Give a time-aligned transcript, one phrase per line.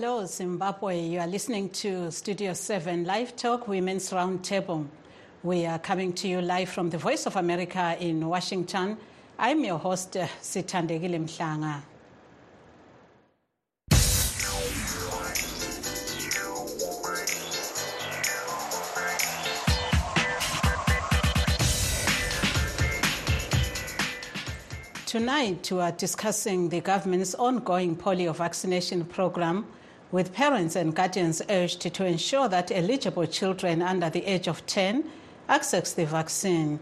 [0.00, 0.98] Hello, Zimbabwe.
[0.98, 4.86] You are listening to Studio 7 Live Talk Women's Roundtable.
[5.42, 8.96] We are coming to you live from the Voice of America in Washington.
[9.38, 11.82] I'm your host, uh, Sithandekile Mhlanga.
[25.04, 29.66] Tonight, we are discussing the government's ongoing polio vaccination program
[30.12, 35.04] with parents and guardians urged to ensure that eligible children under the age of 10
[35.48, 36.78] access the vaccine.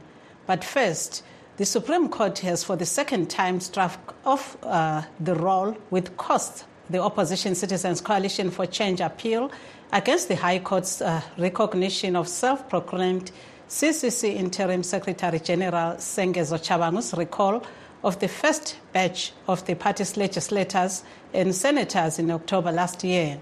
[0.47, 1.23] But first,
[1.57, 6.65] the Supreme Court has for the second time struck off uh, the roll with costs
[6.91, 9.51] the opposition Citizens Coalition for Change appeal
[9.93, 13.31] against the High Court's uh, recognition of self proclaimed
[13.69, 17.63] CCC Interim Secretary General Sengezo Tshabangu's recall
[18.05, 21.03] of the first batch of the party's legislators
[21.35, 23.41] and senators in October last year.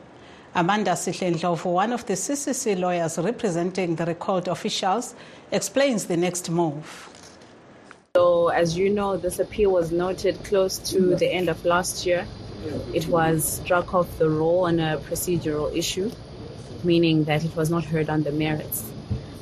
[0.54, 5.14] Amanda Sihlendlovu, one of the CCC lawyers representing the recalled officials,
[5.52, 7.10] explains the next move.
[8.16, 12.26] So, as you know, this appeal was noted close to the end of last year.
[12.94, 16.10] It was struck off the roll on a procedural issue,
[16.82, 18.90] meaning that it was not heard on the merits.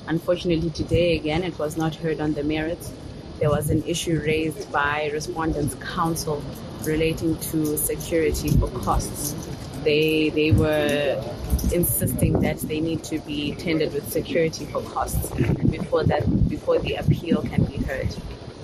[0.08, 2.92] Unfortunately, today again, it was not heard on the merits
[3.38, 6.42] there was an issue raised by respondents' counsel
[6.84, 9.34] relating to security for costs.
[9.82, 11.22] They they were
[11.72, 15.30] insisting that they need to be tendered with security for costs
[15.70, 18.14] before that before the appeal can be heard.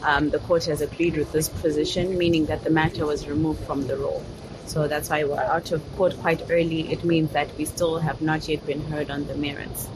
[0.03, 3.87] Um, the court has agreed with this position, meaning that the matter was removed from
[3.87, 4.25] the roll.
[4.67, 6.91] So that's why we're out of court quite early.
[6.93, 9.89] It means that we still have not yet been heard on the merits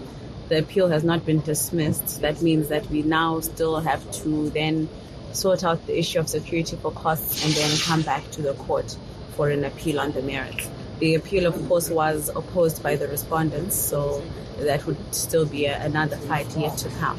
[0.48, 2.20] the appeal has not been dismissed.
[2.20, 4.88] That means that we now still have to then
[5.32, 8.96] sort out the issue of security for costs and then come back to the court
[9.36, 10.68] for an appeal on the merits.
[11.00, 14.22] The appeal, of course, was opposed by the respondents, so
[14.58, 17.18] that would still be a, another fight yet to come.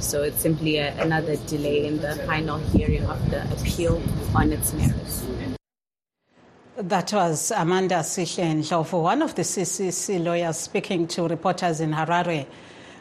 [0.00, 4.02] So it's simply a, another delay in the final hearing of the appeal
[4.34, 5.24] on its merits.
[6.76, 12.46] That was Amanda Sihlendlovu, one of the CCC lawyers speaking to reporters in Harare.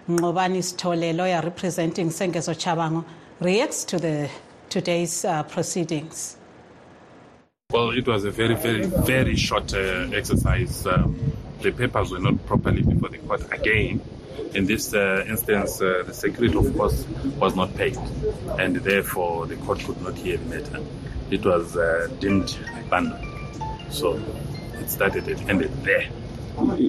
[0.08, 3.04] Nqobani Sithole, lawyer representing Sengezo Tshabangu,
[3.40, 4.30] reacts to the
[4.70, 6.38] today's uh, proceedings.
[7.72, 10.86] Well, it was a very, very, very short uh, exercise.
[10.86, 14.02] Um, the papers were not properly before the court again.
[14.54, 17.08] In this uh, instance, uh, the secretary, of course,
[17.40, 17.98] was not paid,
[18.60, 20.80] and therefore the court could not hear the matter.
[21.32, 22.56] It was uh, deemed
[22.86, 23.33] abandoned.
[23.94, 24.20] So
[24.80, 26.08] it started, it ended there.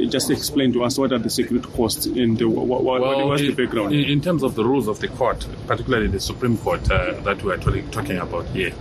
[0.09, 3.43] Just explain to us what are the secret costs and uh, what, what, well, what's
[3.43, 3.95] in, the background?
[3.95, 7.43] In, in, terms of the rules of the court, particularly the Supreme Court uh, that
[7.43, 8.73] we are actually talking about here,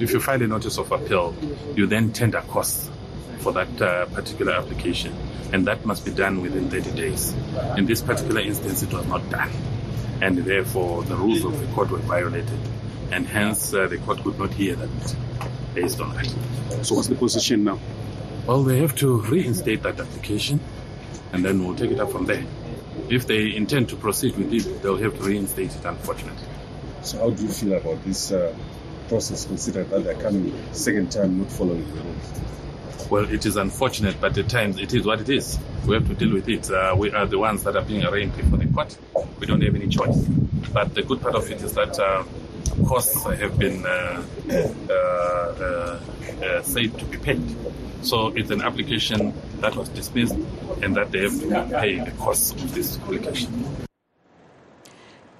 [0.00, 1.34] if you file a notice of appeal,
[1.76, 2.90] you then tender costs
[3.38, 5.14] for that uh, particular application,
[5.52, 7.34] and that must be done within 30 days.
[7.76, 9.50] In this particular instance, it was not done,
[10.20, 12.58] and therefore the rules of the court were violated,
[13.12, 15.16] and hence uh, the court could not hear that
[15.74, 16.26] based on that.
[16.82, 17.78] So, what's the position now?
[18.46, 20.60] Well, they have to reinstate that application
[21.34, 22.44] and then we'll take it up from there.
[23.10, 26.46] If they intend to proceed with it, they'll have to reinstate it, unfortunately.
[27.02, 28.54] So, how do you feel about this uh,
[29.08, 33.10] process, considering that they're coming second time not following the rules?
[33.10, 35.58] Well, it is unfortunate, but at times it is what it is.
[35.86, 36.70] We have to deal with it.
[36.70, 38.96] Uh, we are the ones that are being arraigned before the court.
[39.40, 40.16] We don't have any choice.
[40.72, 42.24] But the good part of it is that uh,
[42.86, 44.22] costs have been uh,
[44.90, 47.42] uh, said to be paid.
[48.02, 50.36] So it's an application that was dismissed
[50.82, 53.86] and that they have to pay the costs of this application.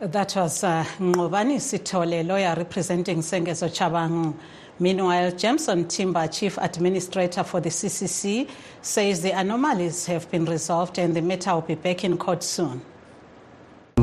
[0.00, 4.34] That was uh, Sithole, lawyer representing Sengezo Chabang.
[4.78, 8.48] Meanwhile, Jameson Timba, chief administrator for the CCC,
[8.82, 12.82] says the anomalies have been resolved and the matter will be back in court soon.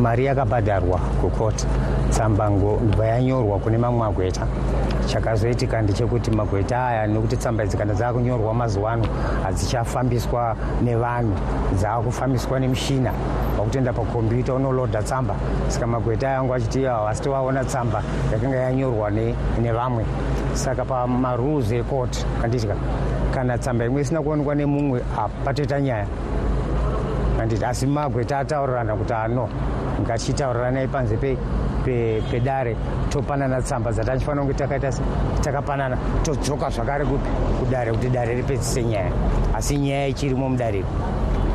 [0.02, 1.66] Mari yakabhadharwa kukoti.
[2.10, 4.48] Tsamba ngobva yanyorwa kune mamwe magweta.
[5.06, 9.06] Chakazoitika ndechekuti magweta aya nekuti tsamba idzi kana dzakunyorwa mazuva ano
[9.44, 11.34] hadzichafambiswa nevanhu.
[11.76, 13.12] Dzaakufambiswa nemushina
[13.60, 15.36] wakutoenda pakombiyuta unolodha tsamba.
[15.68, 18.04] Saka magweta aya angu achiti havasi tovaona tsamba
[18.34, 19.12] yakanga yanyorwa
[19.62, 20.06] nevamwe.
[20.54, 22.76] Saka pamarules ekoti kanditika
[23.34, 26.08] kana tsamba imwe isina kuonekwa nemumwe hapatoita nyaya.
[27.38, 29.50] Kanditi asi magweta ataurirana kuti ano
[30.02, 31.18] ngatichitauriranai panze
[32.32, 32.76] pedare
[33.10, 34.90] topanana tsamba dzatachifanira kunge takaita
[35.42, 37.06] takapanana todzoka zvakare
[37.60, 39.12] kudare kuti dare ripedzise nyaya.
[39.54, 40.84] Asi nyaya ichirimo mudare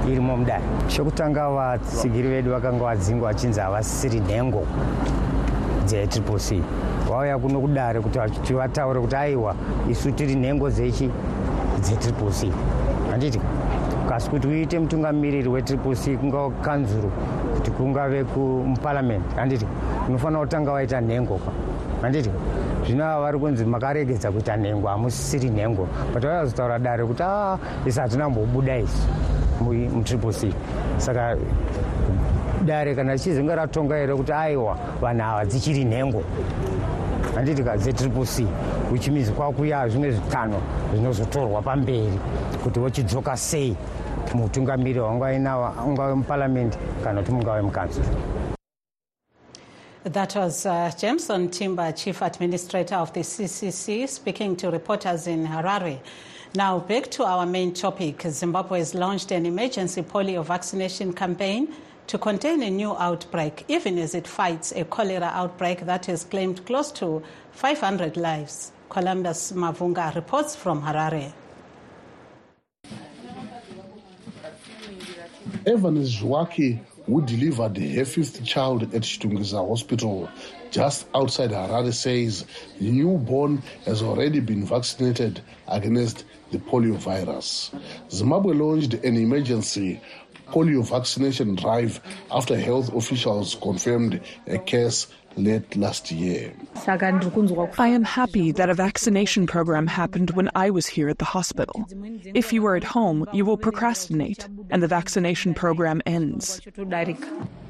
[0.06, 0.62] irimo mudare.
[0.88, 4.66] Chekutanga vatsigiri vedu vakanga vadzingwa vachinzi havasisiri nhengo
[5.84, 6.62] dzetriple c.
[7.08, 9.54] Vauya kuno kudare kuti vataure kuti aiwa
[9.88, 11.10] isu tiri nhengo dzechi
[11.80, 12.52] dzetriple c.
[13.10, 13.40] Handiti
[14.08, 17.10] kasi kuti uite mutungamiriri wetriple c kungava kanzuro
[17.54, 19.66] kuti kungave kuparamendi handiti
[20.08, 21.52] unofanira kutanga waita nhengo kwa.
[22.02, 22.30] Handiti
[22.86, 25.88] zvino ava vari kunzi makaregedza kuita nhengo hamusisiri nhengo.
[26.12, 29.08] But vaivazotaura dare kuti a isi hatina mbobuda isi
[29.94, 30.52] mutriple c
[30.98, 31.36] saka
[32.64, 36.22] dare kana richizenge ratonga here kuti aiwa vanhu ava dzichiri nhengo.
[37.34, 38.46] Handiti ka dzetriple c
[38.92, 40.60] which means kwakuya zvimwe zvitanho
[40.92, 42.18] zvinozotorwa pamberi
[42.70, 43.76] kuti sei
[44.34, 45.38] mutungamiri ungave
[47.04, 48.02] kana kuti mungave
[50.04, 55.98] That was uh, Jameson Timba, Chief Administrator of the CCC, speaking to reporters in Harare.
[56.54, 58.22] Now, back to our main topic.
[58.22, 61.74] Zimbabwe has launched an emergency polio vaccination campaign
[62.06, 66.64] to contain a new outbreak, even as it fights a cholera outbreak that has claimed
[66.66, 67.20] close to
[67.50, 68.70] 500 lives.
[68.88, 71.32] Columbus Mavhunga reports from Harare.
[75.66, 80.30] Evans Zwaki, who delivered her fifth child at Chitungwiza Hospital
[80.70, 82.44] just outside Harare, says
[82.78, 87.72] the newborn has already been vaccinated against the polio virus.
[88.12, 90.00] Zimbabwe launched an emergency
[90.52, 96.52] polio vaccination drive after health officials confirmed a case late last year.
[96.86, 101.86] I am happy that a vaccination program happened when I was here at the hospital.
[102.34, 106.60] If you are at home, you will procrastinate, and the vaccination program ends.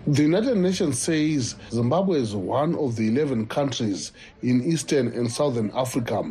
[0.07, 4.13] The United Nations says Zimbabwe is one of the 11 countries
[4.43, 6.23] in Eastern and Southern Africa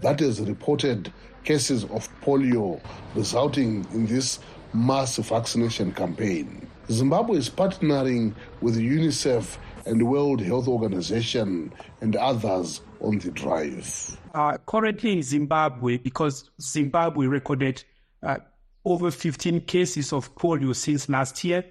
[0.00, 1.12] that has reported
[1.42, 2.80] cases of polio,
[3.14, 4.38] resulting in this
[4.72, 6.68] mass vaccination campaign.
[6.90, 9.56] Zimbabwe is partnering with UNICEF
[9.86, 14.18] and the World Health Organization and others on the drive.
[14.34, 17.84] Uh, currently in Zimbabwe, because Zimbabwe recorded
[18.22, 18.38] uh,
[18.84, 21.64] over 15 cases of polio since last year,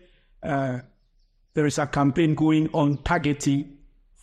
[0.43, 0.79] uh,
[1.53, 3.77] there is a campaign going on targeting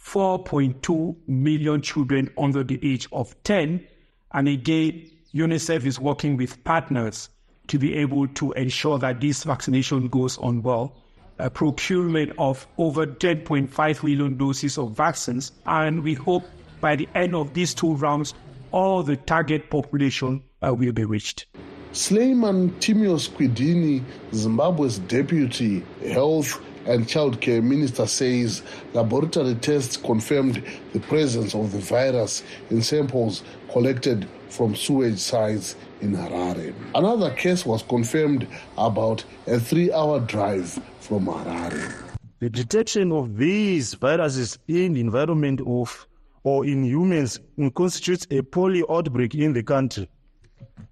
[0.05, 3.87] 4.2 million children under the age of 10.
[4.33, 7.31] And again, UNICEF is working with partners
[7.69, 11.02] to be able to ensure that this vaccination goes on well.
[11.39, 16.45] A procurement of over 10.5 million doses of vaccines, and we hope
[16.81, 18.35] by the end of these two rounds,
[18.71, 21.47] all the target population uh, will be reached.
[21.93, 24.03] Sleiman Timios Kwidini,
[24.33, 28.63] Zimbabwe's deputy health and child care minister, says
[28.95, 36.15] laboratory tests confirmed the presence of the virus in samples collected from sewage sites in
[36.15, 36.75] Harare.
[36.95, 38.47] Another case was confirmed
[38.77, 41.93] about a three hour drive from Harare.
[42.41, 46.07] The detection of these viruses in the environment of
[46.45, 47.39] or in humans
[47.75, 50.09] constitutes a polio outbreak in the country.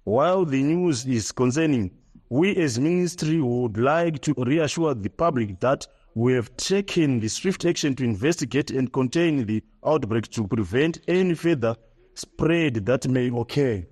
[0.05, 1.91] While the news is concerning,
[2.29, 5.85] we as ministry would like to reassure the public that
[6.15, 11.33] we have taken the swift action to investigate and contain the outbreak to prevent any
[11.33, 11.75] further
[12.21, 13.83] spread that may occur.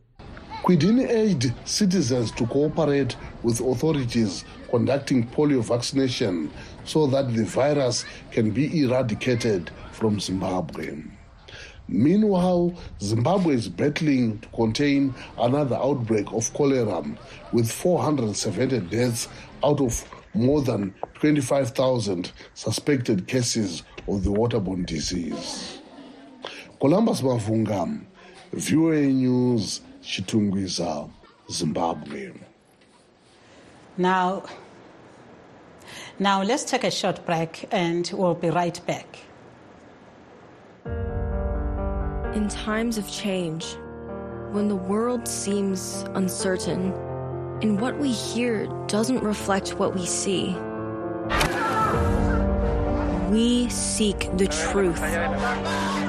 [0.64, 6.52] Kwidini urged citizens to cooperate with authorities conducting polio vaccination
[6.86, 11.02] so that the virus can be eradicated from Zimbabwe.
[11.88, 17.04] Meanwhile, Zimbabwe is battling to contain another outbreak of cholera
[17.52, 19.28] with 470 deaths
[19.64, 20.06] out of
[20.36, 25.80] more than 25,000 suspected cases of the waterborne disease.
[26.80, 28.06] Columbus Mavhunga,
[28.54, 31.10] VOA News, Chitungwiza,
[31.52, 32.32] Zimbabwe.
[33.98, 34.44] Now,
[36.18, 39.20] now let's take a short break and we'll be right back.
[42.34, 43.76] In times of change,
[44.52, 46.92] when the world seems uncertain
[47.62, 50.56] and what we hear doesn't reflect what we see,
[53.30, 56.09] we seek the truth.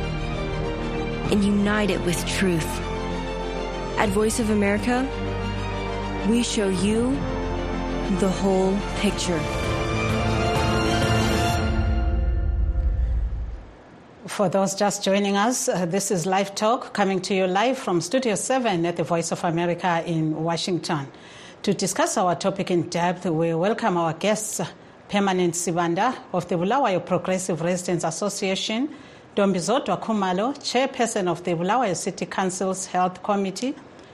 [1.31, 2.67] and unite it with truth.
[3.97, 5.07] At Voice of America,
[6.29, 7.11] we show you
[8.19, 9.39] the whole picture.
[14.27, 18.01] For those just joining us, uh, this is Live Talk coming to you live from
[18.01, 21.07] Studio 7 at the Voice of America in Washington.
[21.63, 24.61] To discuss our topic in depth, we welcome our guests,
[25.09, 28.89] Permanent Sibanda of the Bulawayo Progressive Residents Association,
[29.33, 33.73] Dombizodwa Khumalo, Chairperson of the Bulawayo City Council's Health Committee,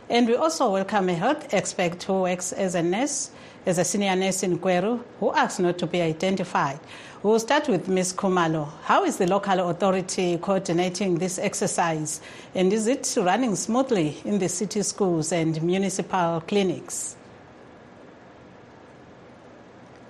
[0.10, 3.32] and we also welcome a health expert who works as a nurse,
[3.66, 6.80] as a senior nurse in Gweru, who asks not to be identified.
[7.24, 8.14] We'll start with Ms.
[8.14, 8.70] Khumalo.
[8.84, 12.22] How is the local authority coordinating this exercise?
[12.54, 17.16] And is it running smoothly in the city schools and municipal clinics?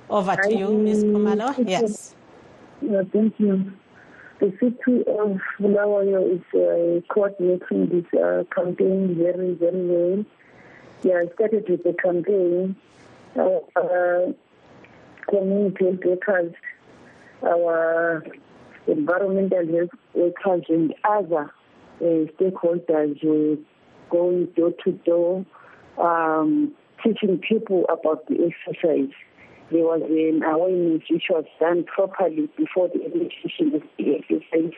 [0.10, 1.06] Over to you, Ms.
[1.06, 1.66] Khumalo.
[1.66, 2.14] Yes.
[2.82, 3.72] Yeah, thank you.
[4.40, 10.26] The city of Bulawayo is uh, coordinating this uh, campaign very, very well.
[11.02, 12.76] Yeah, I started with the campaign.
[13.36, 14.34] Uh,
[15.28, 16.54] community health workers,
[17.44, 18.24] our
[18.88, 21.52] environmental health workers, and other
[22.00, 22.04] uh,
[22.40, 23.58] stakeholders were
[24.10, 25.46] going door to door,
[26.00, 29.14] um, teaching people about the exercise
[29.72, 34.74] there was an awareness which was done properly before the initiation of the exercise.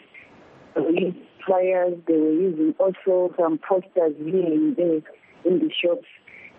[0.75, 1.15] We
[1.46, 5.01] flyers, they were using also some posters and there
[5.46, 6.08] in the shops.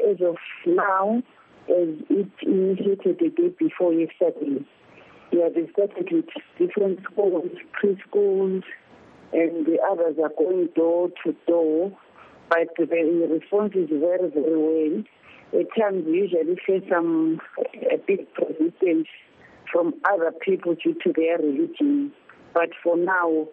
[0.08, 1.22] As of now,
[1.68, 4.64] as it initiated the day before yesterday,
[5.32, 6.24] yeah, they started with
[6.58, 8.62] different schools, preschools,
[9.32, 11.96] and the others are going door to door.
[12.48, 12.86] But the
[13.30, 15.04] response is very, very well
[15.52, 17.40] at times usually face some
[17.92, 19.08] a big resistance
[19.72, 22.12] from other people due to their religion.
[22.54, 23.48] But for now,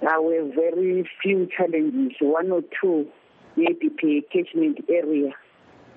[0.00, 3.06] there were very few challenges, one or two,
[3.56, 5.32] maybe per catchment area.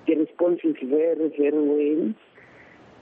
[0.06, 2.14] The response is very, very well.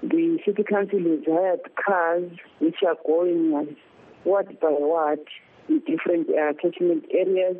[0.02, 3.76] The city council has hired cars which are going
[4.24, 5.20] ward by ward
[5.68, 7.56] in different uh, catchment areas.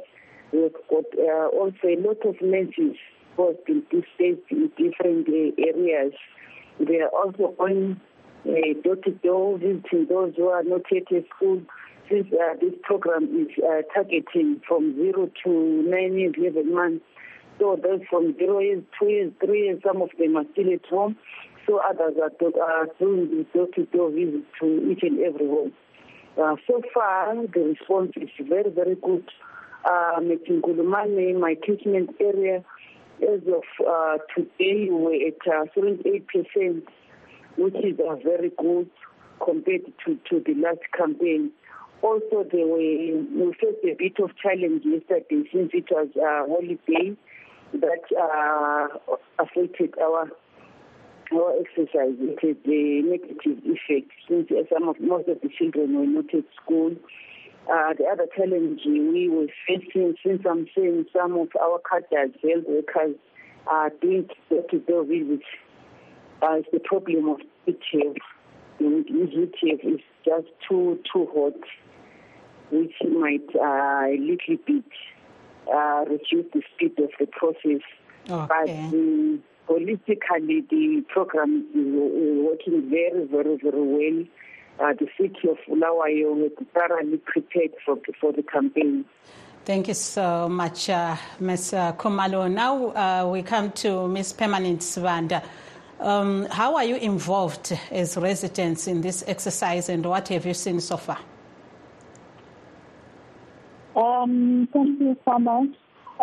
[0.53, 2.97] We've got uh, also a lot of nurses
[3.35, 6.13] exposed in these in different uh, areas.
[6.79, 8.01] They are also going
[8.83, 11.63] door to door, visiting those who are not yet at school.
[12.11, 15.51] Since uh, this program is uh, targeting from zero to
[15.89, 17.05] nine years, 11 months.
[17.59, 20.85] So those from zero years, two years, three years, some of them are still at
[20.87, 21.17] home.
[21.67, 25.73] So others are, to, are doing the door-to-door visit to each and every home.
[26.37, 29.25] Uh, so far, the response is very, very good.
[29.87, 32.63] Uh, Metingulumane, my catchment area,
[33.25, 36.83] as of uh, today, we're at uh, 78%,
[37.57, 38.91] which is uh, very good
[39.45, 41.51] compared to, to the last campaign.
[42.03, 47.17] Also, were, we faced a bit of challenge yesterday since it was a holiday
[47.73, 50.31] that uh, affected our
[51.33, 52.15] our exercise.
[52.21, 56.45] It had a negative effect since some of most of the children were not at
[56.63, 56.95] school.
[57.71, 62.65] Uh, the other challenge we were facing, since I'm seeing some of our cadres, health
[62.69, 63.17] workers,
[63.67, 65.45] are doing door-to-door visits,
[66.43, 68.17] uh, it's the problem of ETF.
[68.79, 71.55] The ETF is just too too hot,
[72.71, 74.85] which might uh, a little bit
[75.73, 77.81] uh, reduce the speed of the process.
[78.29, 78.47] Okay.
[78.47, 84.27] But um, politically, the program is working very, very, very well
[84.81, 89.05] uh, the city of Bulawayo was thoroughly prepared for, for the campaign.
[89.65, 91.73] Thank you so much, uh, Ms.
[91.97, 92.51] Khumalo.
[92.53, 94.35] Now uh, we come to Ms.
[94.35, 95.43] Permanent Sibanda.
[96.01, 100.81] Um, how are you involved as residents in this exercise and what have you seen
[100.81, 101.19] so far?
[103.97, 105.69] Um, thank you so much.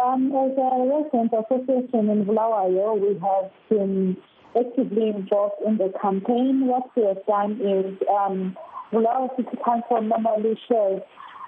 [0.01, 4.17] Um, as a resident association in Bulawayo, we have been
[4.57, 6.67] actively involved in the campaign.
[6.67, 8.57] What we have done is um,
[8.91, 11.01] Bulawayo City Council normally shares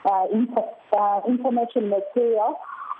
[0.05, 0.63] uh, info,
[0.97, 2.55] uh, information material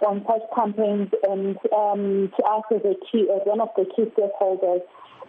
[0.05, 4.03] on such campaigns and um, to us as a key, as one of the key
[4.11, 4.81] stakeholders.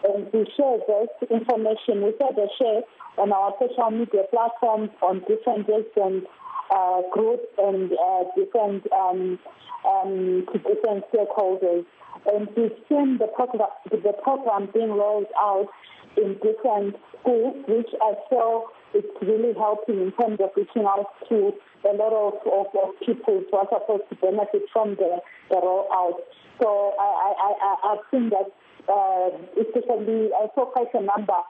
[0.04, 2.83] And we share this information, we further share
[3.16, 6.25] on our social media platforms, on different resident
[6.71, 9.38] uh, groups and uh, different um,
[9.87, 11.85] um, to different stakeholders.
[12.26, 15.69] And we've seen the program, the program being rolled out
[16.16, 21.52] in different schools, which I feel is really helping in terms of reaching out to
[21.85, 26.21] a lot of, of, of people who are supposed to benefit from the, the rollout.
[26.61, 28.49] So I, I, I, I've seen that,
[28.88, 31.40] uh, especially, I saw quite a number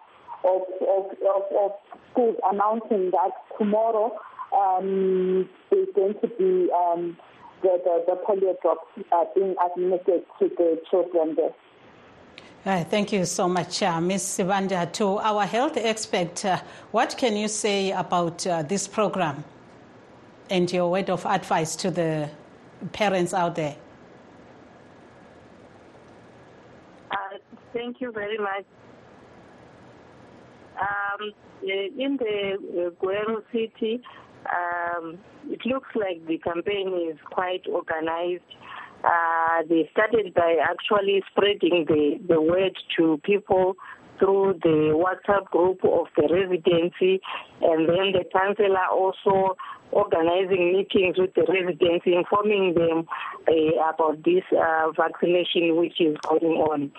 [0.44, 1.70] of, of, of, of
[2.10, 4.16] schools announcing that tomorrow
[4.56, 7.16] um, there's going to be um,
[7.64, 11.54] the, the, the polio drops uh, being administered to the children there.
[12.66, 14.22] Uh, thank you so much, uh, Ms.
[14.22, 14.90] Sibanda.
[14.92, 16.60] To our health expert, uh,
[16.92, 19.44] what can you say about uh, this program
[20.50, 22.30] and your word of advice to the
[22.92, 23.76] parents out there?
[27.10, 27.16] Uh,
[27.72, 28.64] Thank you very much.
[30.80, 32.56] Um, eh, in the
[32.86, 34.02] uh, Gweru city,
[34.46, 38.42] um, it looks like the campaign is quite organized.
[39.04, 43.76] Uh, they started by actually spreading the, the word to people
[44.18, 47.20] through the WhatsApp group of the residency,
[47.60, 49.56] and then the councillor also
[49.90, 53.06] organizing meetings with the residents, informing them
[53.48, 56.90] uh, about this uh, vaccination which is going on.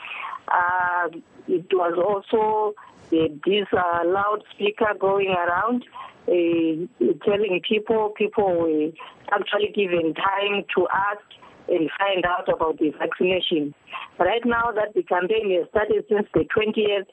[0.47, 1.09] Uh,
[1.47, 2.73] it was also
[3.11, 5.83] this uh, loudspeaker going around.
[6.25, 8.89] Telling people, people were
[9.31, 11.21] actually given time to ask
[11.67, 13.73] and find out about the vaccination.
[14.19, 17.07] Right now that the campaign has started since the 20th,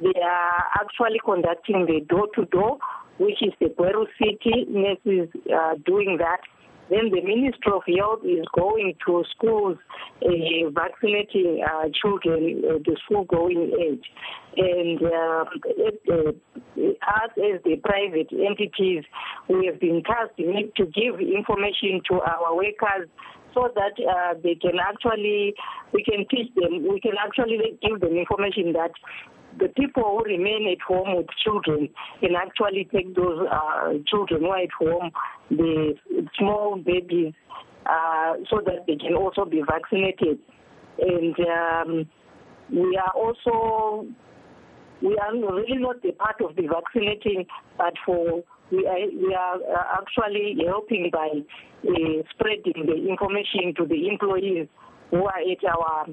[0.00, 2.78] they are actually conducting the door-to-door,
[3.18, 6.40] which is the Gweru City nurses uh, doing that.
[6.88, 9.76] Then the Ministry of Health is going to schools
[10.22, 14.04] uh, vaccinating uh, children, uh, the school-going age.
[14.56, 16.30] And uh, it, uh,
[16.78, 19.04] us as the private entities,
[19.48, 23.08] we have been tasked to give information to our workers
[23.56, 25.54] so that uh, they can actually,
[25.92, 28.92] we can teach them, we can actually give them information that
[29.58, 31.88] the people who remain at home with children
[32.20, 35.10] can actually take those uh, children who are at home,
[35.50, 35.94] the
[36.38, 37.32] small babies,
[37.86, 40.38] uh, so that they can also be vaccinated.
[40.98, 42.08] And um,
[42.70, 44.06] we are also,
[45.02, 47.46] we are really not a part of the vaccinating,
[47.78, 51.28] but for we are, we are uh, actually helping by
[51.86, 54.66] uh, spreading the information to the employees
[55.10, 56.06] who are at our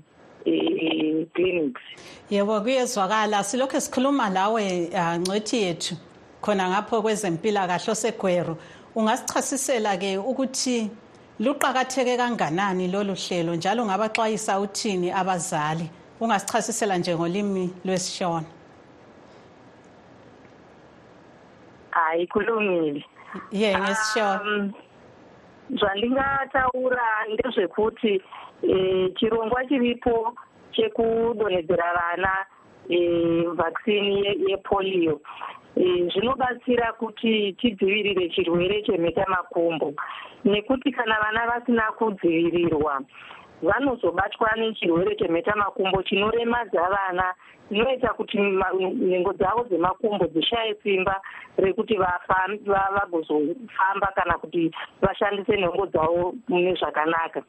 [0.44, 1.82] clinics.
[2.30, 3.44] yebo kuyezwakala.
[3.44, 5.96] Silokhu sikhuluma lawe uh, ngcethi yethu
[6.42, 8.58] khona ngapho kwezempilakahle osegwero
[8.96, 10.90] ungasichasisela-ke ukuthi
[11.40, 15.90] luqakatheke kanganani lolu hlelo njalo ngabaxwayisa uthini abazali?
[16.20, 18.46] Ungasichasisela njengolimi lwesishona.
[21.92, 23.06] Hayi kulungile
[23.52, 24.42] ye ngesishona.
[24.42, 24.74] Um,
[25.70, 28.22] zvandingataura ndezvekuti
[28.64, 30.34] e, chirongwa chiripo
[30.72, 32.46] chekudonhedzera vana
[32.90, 35.22] e, vaccini yepolio
[35.76, 39.94] e, zvinobatsira kuti tidzivirire chirwere chemhetamakumbo
[40.46, 43.02] nekuti kana vana vasina kudzivirirwa
[43.62, 47.34] vanozobatwa nechirwere chemhetamakumbo chinoremadza vana
[47.70, 51.22] zvinoita kuti nhengo dzavo dzemakumbo dzishaye simba
[51.58, 54.72] rekuti vagozofamba kana kuti
[55.02, 57.44] vashandise nhengo dzavo mune zvakanaka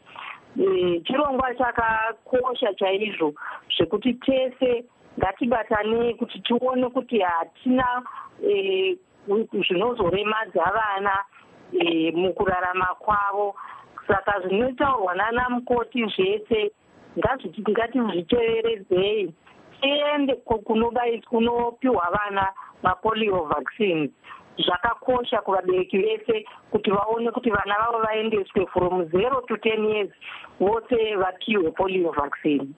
[1.05, 3.35] chirongwa chakakosha chaizvo
[3.77, 4.85] zvekuti tese
[5.19, 8.03] ngatibatanei kuti tione kuti hatina
[9.67, 11.25] zvinozoremadza vana
[12.15, 13.55] mukurarama kwavo.
[14.07, 16.71] Saka zvinotaurwa nana mukoti zvese
[17.19, 19.33] ngatizviteveredzei
[19.81, 20.35] tiende
[21.29, 24.11] kunopiwa vana mapolio vaccines
[24.59, 30.11] zvakakosha kuvabereki vese kuti vaone kuti vana vavo vaendeswe from zero to ten years
[30.61, 32.69] vose vapiwe polio vaccine.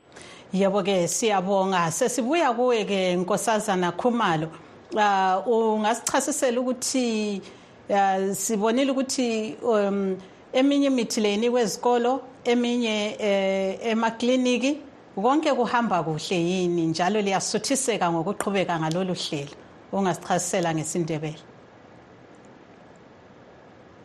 [0.52, 1.90] Yebo-ke siyabonga.
[1.90, 4.48] Sesibuya kuwe-ke nkosazana khumalo.
[4.94, 7.42] Uh, ungasichasisela ukuthi
[7.90, 10.16] uh, sibonile ukuthi um,
[10.52, 14.78] eminye imithi le inikwe ezikolo eminye eh, emakliniki
[15.14, 16.86] konke kuhamba kuhle yini?
[16.86, 19.54] Njalo liyasuthiseka ngokuqhubeka ngalolu hlelo.
[19.92, 21.55] Ungasichasisela ngesindebele.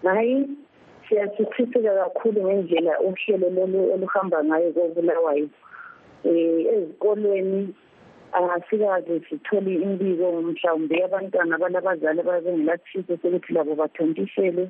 [0.04, 0.48] Hayi
[1.10, 5.50] siyasuthiseka kakhulu ngendlela uhlelo lolu oluhamba ngayo kobulawayo.
[6.24, 7.74] Um ezikolweni
[8.34, 14.70] asikaze sithole imbiko mhlawumbe abantwana balabazali ababengelathiso sokuthi labo bathontiselwe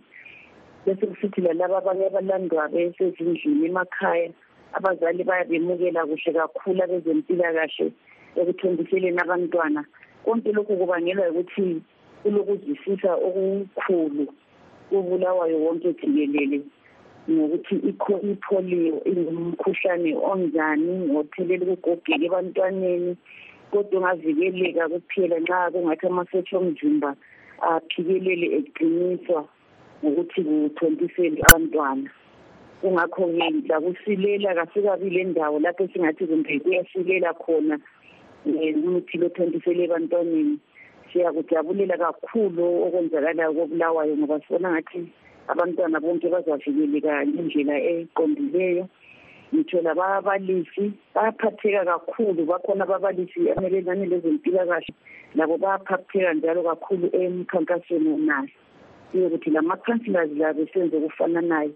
[0.85, 4.29] bese kusithi lalaba abanye abalandwa besezindlini emakhaya
[4.73, 7.91] abazali bayabemukela kuhle kakhulu abezempilakahle
[8.39, 9.85] ekuthontiseleni abantwana.
[10.25, 11.81] Konke lokhu kubangelwa ukuthi
[12.23, 14.25] kulokuzwisisa okukhulu.
[14.91, 16.59] Kubulawayo wonke jikelele
[17.29, 17.75] ngokuthi
[18.31, 23.15] ipolio ingumkhuhlane onjani ngothelela ukugogeka ebantwaneni
[23.71, 27.09] kodwa ungavikeleka kuphela nxa kungathi amasotsha omzimba
[27.71, 29.41] aphikelele eqiniswa
[30.03, 32.09] ngokuthi kuthontisele abantwana.
[32.81, 37.75] Kungakho-ke lakusilela kasikabi le ndawo lapho esingathi kumbe kuyasilela khona
[38.45, 40.57] umuthi lothontisele ebantwaneni.
[41.11, 45.01] Siyakujabulela kakhulu okwenzakalayo kobulawayo ngoba sibona ngathi
[45.51, 48.85] abantwana bonke bazavikeleka ngendlela eqondileyo.
[49.53, 52.45] Ngitsho lababalisi bayaphatheka kakhulu.
[52.45, 54.93] Bakhona ababalisi amelelane lezempilakahle
[55.35, 58.49] labo bayaphatheka njalo kakhulu emkhankasweni wonayo
[59.11, 61.73] siyokuthi lama-councillors labo senze okufananayo.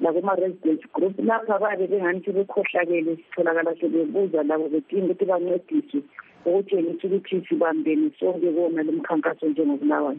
[0.00, 6.02] Lakuma-resident group lapha babe benganithi bekhohlakele sitholakala sebebuza labo bedinga ukuthi bancediswe
[6.46, 10.18] ukutshengisa ukuthi sibambene sonke kona lo mkhankaso njengobulawayo.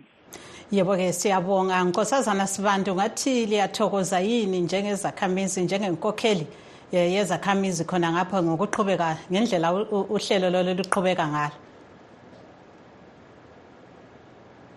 [0.72, 1.84] Yebo-ke siyabonga.
[1.84, 6.48] Nkosazana sibantu ngathi liyathokoza yini njengezakhamizi njengenkokheli
[6.92, 9.74] eh, yezakhamizi khona ngapha ngokuqhubeka ngendlela
[10.10, 11.56] uhlelo lolo luqhubeka ngalo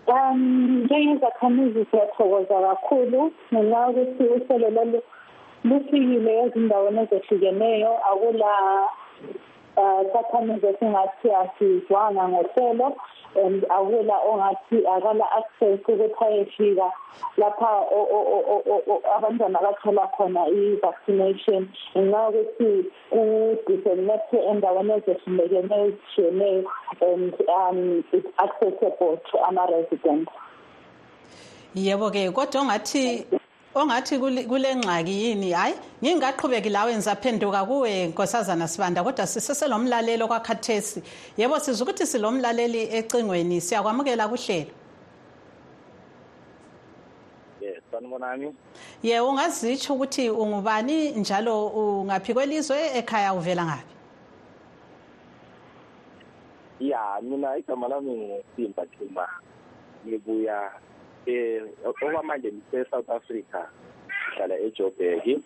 [0.83, 3.19] njengezakhamizi siyathokoza kakhulu.
[3.53, 4.99] Ngenxa yokuthi uhlelo lolu
[5.67, 8.51] lufikile ezindaweni ezehlukeneyo akula
[9.75, 12.95] sakhamizi esingathi asizwanga ngohlelo
[13.35, 16.91] and akula ongathi akala access ukuthi ayefika
[17.37, 17.69] lapha
[19.15, 21.69] abantwana bathola khona i-vaccination.
[21.97, 22.69] Ngenxa yokuthi
[23.11, 26.63] ku-disseminate endaweni ezehlukeneyo ezishiyeneyo
[27.01, 30.27] and um it's accessible to ama-resident
[31.75, 33.25] yebo-ke kodwa ongathi
[33.75, 35.51] ongathi kule ngxaki yini?
[35.51, 41.03] Hayi ngingaqhubeki lawe ngisaphenduka kuwe nkosazana sibanda kodwa siseselomlaleli okwakhathesi
[41.37, 43.61] yebo sizwa ukuthi silomlaleli ecingweni.
[43.61, 44.71] Siyakwamukela kuhlelo.
[47.91, 48.55] Sanibonani
[49.03, 53.95] ye ungazitsho ukuthi ungubani njalo ungaphi kwelizwe ekhaya uvela ngaphi?
[56.79, 59.27] Ya mina igama lami ngusimba thuma.
[60.07, 60.71] Ngibuya
[61.25, 63.61] eh okwamanje ngise-south africa
[64.29, 65.41] ngihlala ejoburg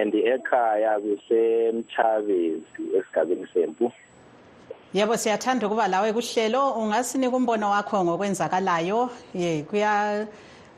[0.00, 3.92] and ekhaya kusemchavezi esigabeni sempu.
[4.94, 6.72] Yebo siyathanda ukuba lawe kuhlelo.
[6.72, 9.10] Ungasinika umbono wakho ngokwenzakalayo?
[9.34, 10.26] Ye kuya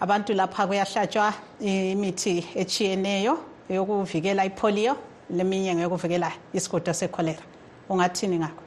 [0.01, 3.39] abantu lapha kuyahlatshwa imithi echiyeneyo
[3.71, 4.97] yokuvikela ipolio
[5.31, 7.43] leminye ngeyokuvikela isigodo sekholera.
[7.89, 8.64] Ungathini ngakho?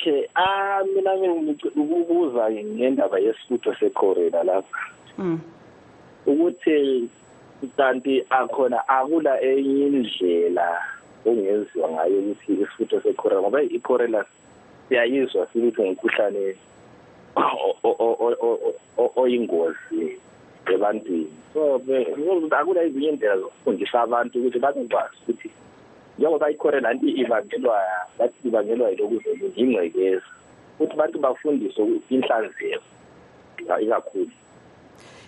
[0.00, 1.12] Okay ah mina
[1.76, 4.80] ukubuza ngendaba yesifutho sekhorela lapha.
[6.26, 7.08] Ukuthi
[7.76, 10.80] kanti akhona akula enye indlela
[11.26, 14.24] ongenziwa ngayo ukuthi isifutho sekhorela ngoba ikhorela
[14.88, 16.56] siyayizwa sithi ngumkhuhlane
[19.16, 20.16] oyingozi
[20.72, 21.32] ebantwini.
[21.52, 21.76] So
[22.50, 25.50] akula ezinye indlela zokufundisa abantu ukuthi babekwazi ukuthi
[26.20, 27.80] njengoba ikhorela nti ibangelwa
[28.18, 30.22] bathi ibangelwa yilokuze ingcekeza
[30.74, 32.84] ukuthi abantu bafundiswe inhlanzeko
[33.84, 34.32] ikakhulu.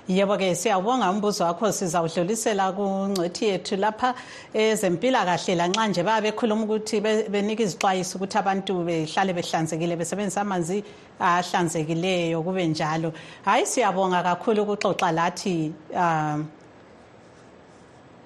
[0.08, 4.14] Yebo-ke siyawubonga umbuzo wakho sizawudlulisela kungcwethi yethu lapha
[4.54, 5.54] ezempilakahle.
[5.54, 10.84] Lanxa nje baya bekhuluma ukuthi benika izixwayiso ukuthi abantu behlale behlanzekile besebenzisa amanzi
[11.20, 13.12] ahlanzekileyo kube njalo.
[13.44, 16.61] Hhayi siyabonga kakhulu ukuxoxa lathi um um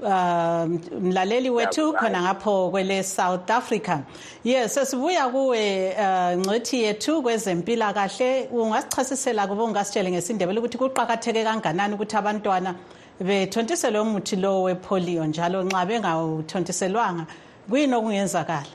[0.01, 3.99] mlaleli wethu khona ngapho kwele South Africa.
[4.45, 5.97] Yes sesibuya kuwe
[6.37, 8.49] ngcethi yethu kwezempilakahle.
[8.53, 12.75] Ungasichasisela kube ungasitshele ngesindebele ukuthi kuqhakatheke kanganani ukuthi abantwana
[13.21, 17.27] bethontiselwe umuthi lo wepolio njalo nxa bengawuthontiselwanga
[17.69, 18.67] kuyini okungenzakala?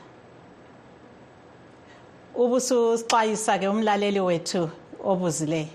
[2.35, 4.69] Ubususixwayisa ke umlaleli wethu
[5.03, 5.67] obuzileyo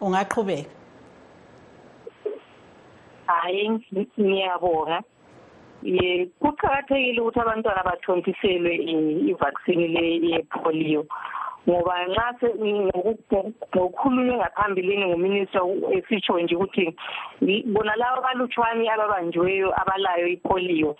[0.00, 0.79] ungaqhubeka.
[3.42, 3.64] Hayi
[4.20, 5.02] ngiyabonga
[5.82, 8.72] ye kuqakathekile ukuthi abantwana bathontiselwe
[9.30, 11.06] i-vaccine le yepolio
[11.68, 12.28] ngoba nxa
[13.72, 15.62] ngokukhulunywe ngaphambilini nguminister
[15.96, 16.84] esitsho nje ukuthi
[17.72, 20.96] bona labo abalutshwane ababanjiweyo abalayo ipolio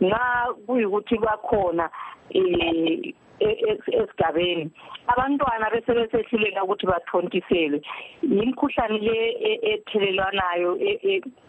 [0.00, 0.22] nxa
[0.66, 1.90] kuyikuthi bakhona
[2.34, 4.70] um esigabeni.
[5.06, 7.80] Abantwana bese besehluleka ukuthi bathontiselwe.
[8.22, 9.16] Yimkhuhlane le
[9.72, 10.78] ethelelwanayo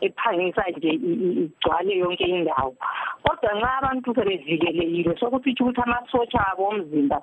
[0.01, 2.75] ephangisa nje igcwale yonke indawo.
[3.23, 7.21] Kodwa nxa abantu sebevikelekile sokusitsho ukuthi amasotsha abo omzimba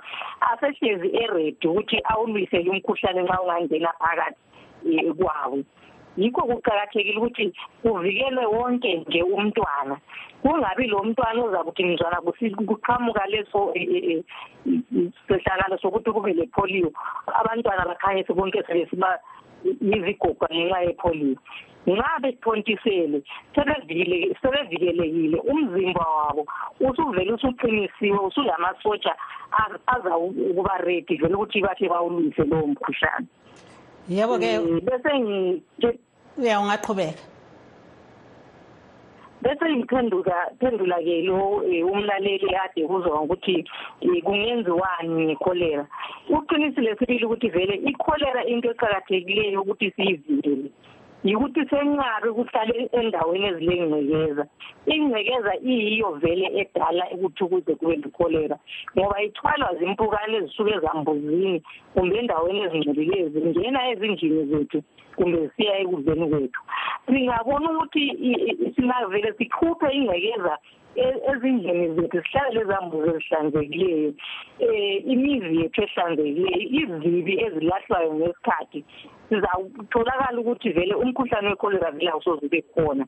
[0.51, 5.59] asehlezi eredi ukuthi awulwisele umkhuhlane nxa ungangena phakathi kwawo
[6.17, 9.97] yikho kuqakathekile ukuthi kuvikelwe wonke nje umntwana.
[10.43, 13.75] Kungabi lo mntwana ozakuthi mzwana kuqhamuka leso
[15.29, 16.91] sehlakalo sokuthi kube lepolio
[17.27, 19.19] abantwana bakhanyise bonke sebesiba
[19.65, 21.37] yizigoga ngenxa yepolio
[21.87, 23.23] nxa bethontisele
[23.55, 26.47] sebevikelekile umzimba wabo
[26.81, 29.17] usuvele usuqinisiwe usulamasotsha
[29.87, 33.27] aza ukuba redi vele ukuthi bahle bawulwise lowo mkhuhlane.
[34.11, 34.51] Yebo-ke
[34.87, 35.11] bese
[36.39, 37.23] ya ungaqhubeka.
[39.43, 43.65] Bese ngiphenduka phendula ke lo umlaleli ade kuzwa ukuthi
[44.25, 45.87] kungenziwani ngekholera
[46.29, 50.71] uqinisile sibili ukuthi vele ikholera into eqhakathekileyo ukuthi siyivikele
[51.25, 54.45] yikuthi senqabe ukuhlale endaweni ezilengcekeza
[54.87, 58.57] ingcekeza iyiyo vele edala ukuthi ukuze kube lekholera
[58.97, 64.79] ngoba ithwalwa zimpukane ezisuka ezambuzini kumbe endaweni ezingcolileyo zingena ezindlini zethu
[65.17, 66.61] kumbe zisiya ekudleni kwethu.
[67.07, 68.03] Singabona ukuthi
[68.75, 70.55] singavele sikhuphe ingcekeza
[70.97, 74.13] ezindlini zethu sihlale lezambuzi ezihlanzekileyo
[74.61, 78.85] um imizi yethu ehlanzekileyo izibi ezilahlwayo ngesikhathi
[79.29, 83.05] sizatholakala ukuthi vele umkhuhlane wekholera vele awusoze ube khona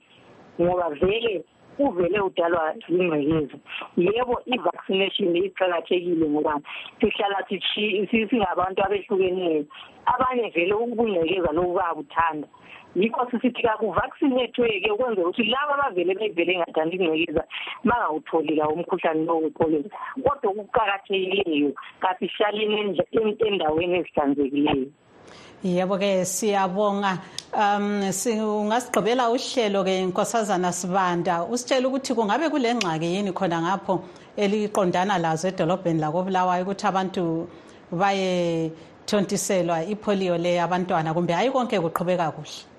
[0.60, 1.44] ngoba vele
[1.78, 3.58] uvele udalwa yingcekeza.
[3.96, 6.60] Yebo i-vaccination iqakathekile ngoba
[7.00, 9.64] sihlala singabantu abehlukeneyo.
[10.06, 12.48] Abanye vele ukungcekeza loku bayakuthanda.
[12.96, 17.44] Yikho sisithi kakuvaccinethwe-ke ukwenzela ukuthi laba abavele bevele engathandi ingcekeza
[17.84, 19.84] bangawutholi lawo umkhuhlane lowo wepholio
[20.24, 21.70] kodwa okuqakathekileyo
[22.02, 23.00] kasihlaleni
[23.46, 24.88] endaweni ezihlanzekileyo.
[25.64, 27.18] Yebo ke siyabonga.
[27.54, 31.44] Um ungasigqibela uhlelo ke nkosazana sibanda.
[31.44, 34.04] Usitshela ukuthi kungabe kule ngxaki yini khona ngapho
[34.36, 37.48] eliqondana lazo edolobheni lakobulawayo ukuthi abantu
[37.92, 42.71] bayethontiselwa ipolio le abantwana kumbe hayi konke kuqhubeka kuhle?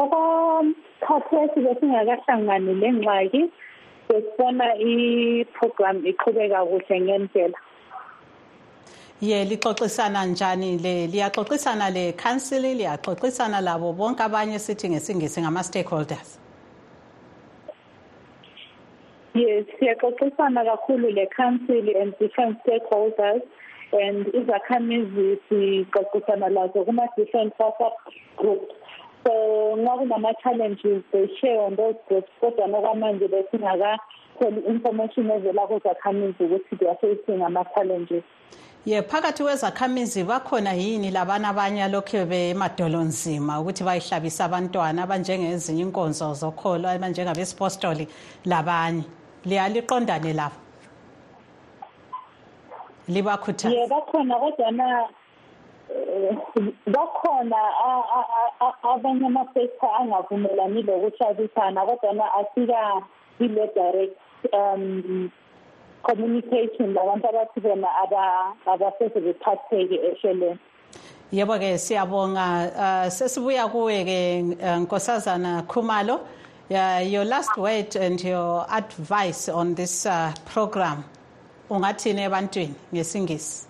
[0.00, 3.42] Okwakhathesi besingakahlangani le ngxaki
[4.08, 7.58] besibona i-program iqhubeka kuhle ngendlela.
[9.20, 11.06] Ye lixoxisana njani le?
[11.06, 16.38] Liyaxoxisana le council liyaxoxisana labo bonke abanye sithi ngesingisi ngama-stakeholders?
[19.34, 23.42] Yes siyaxoxisana kakhulu le council and different stakeholders
[23.92, 27.94] and izakhamizi sixoxisana lazo kuma-different whatsapp
[28.36, 28.74] groups.
[29.24, 29.32] So
[29.76, 36.88] nxa kunama-challenges they share on those groups kodwa nokwamanje besingakatholi information evela kuzakhamizi ukuthi they
[36.88, 38.24] are facing ama-challenges
[38.86, 46.88] ye phakathi kwezakhamizi bakhona yini labana abanye alokhu bemadolonzima ukuthi bayihlabisa abantwana abanjengezinye inkonzo zokholo
[46.88, 48.08] abanjengabesipostoli
[48.44, 49.04] labanye?
[49.44, 50.58] Liyaliqondane labo
[53.08, 55.08] libakhuthaza ye bakhona kodwana
[56.86, 57.56] bakhona
[58.82, 63.02] abanye ama-sector angavumelani lokuhlabisana kodwana asika
[63.40, 64.16] ile direct
[64.52, 65.30] um
[66.02, 67.88] communication labantu abathi bona
[68.66, 70.58] abaseze bephatheke ehlelweni.
[71.32, 72.70] Yebo-ke siyabonga.
[72.76, 76.20] Uh, sesibuya kuwe-ke uh, nkosazana khumalo.
[76.70, 81.04] Uh, your last word and your advice on this uh, program
[81.70, 83.66] ungathini ebantwini ngesingisi?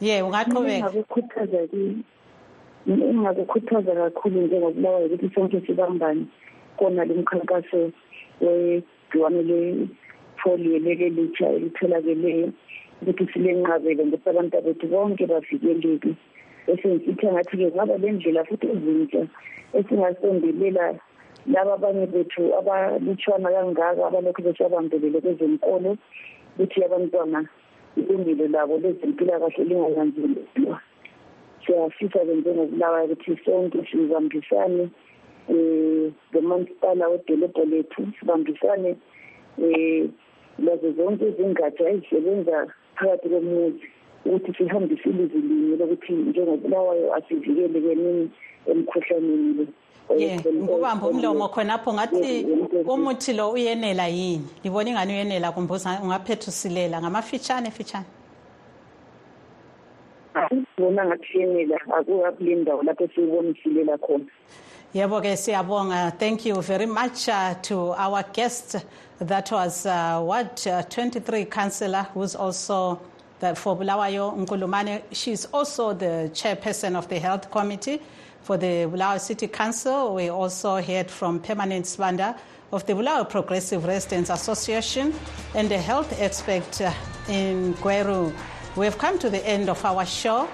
[0.00, 0.92] Ye ungaqhubeka
[2.88, 6.24] engakukhuthaza kakhulu njengokubulawayo ukuthi sonke sibambane
[6.76, 7.80] kona lo mkhankaso
[8.40, 12.48] wegciwane le-polio leli elitsha elitholakeleyo
[13.02, 16.12] ukuthi silenqabele ngokuthi abantu bethu bonke bavikeleke.
[16.70, 19.22] Esengisithi angathi-ke kungaba le ndlela futhi ezintsha
[19.78, 20.84] esingasondelela
[21.46, 25.96] laba abanye bethu abalutshwana kangaka abalokhu besabambelele kwezenkolo
[26.60, 27.44] ukuthi abantwana
[27.96, 30.80] ilungelo labo lezempilakahle linganyanzelelwa
[31.64, 34.84] siyafisa-ke njengokubulawayo ukuthi sonke sibambisane
[35.48, 38.96] um lomasipala wedolobho lethu sibambisane
[39.58, 40.12] um
[40.64, 42.56] lazo zonke izingatsha ezisebenza
[42.96, 43.86] phakathi komuzi
[44.26, 48.30] ukuthi sihambise ilizwi linye lokuthi njengokubulawayo asivikelekeni
[48.70, 49.64] emkhuhlaneni le.
[49.64, 49.79] ye
[50.14, 52.46] ngikubamba umlomo khonapho ngathi
[52.86, 54.46] umuthi lo uyenela yini?
[54.60, 58.06] Ngibona ingani uyenela kumbe ungaphethusilela ngamafitshane fitshane.
[60.78, 64.26] Bona ngathi uyenela akukule ndawo lapho esiwubonisilela khona.
[64.94, 66.18] Yebo-ke siyabonga.
[66.18, 68.84] Thank you very much uh, to our guest.
[69.20, 72.98] That was uh, what uh, 23 councillor who's also
[73.38, 75.02] the, for bulawayo nkulumane.
[75.12, 78.00] She's also the chairperson of the health committee
[78.42, 80.14] for the Bulawayo City Council.
[80.14, 82.38] We also heard from Permanent Sibanda
[82.72, 85.14] of the Bulawayo Progressive Residents Association
[85.54, 86.92] and the health expert uh,
[87.28, 88.32] in Gweru.
[88.76, 90.48] We've come to the end of our show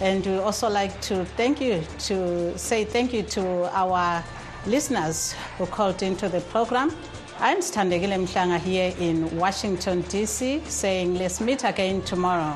[0.00, 4.24] and we also like to thank you to say thank you to our
[4.66, 6.94] listeners who called into the program.
[7.38, 12.54] I'm Sithandekile Mhlanga here in Washington, D.C., saying let's meet again tomorrow.